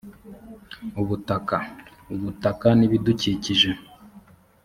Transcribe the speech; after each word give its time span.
ubutaka 1.01 1.57
ubutaka 2.13 2.67
n 2.79 2.81
ibidukikije 2.87 3.69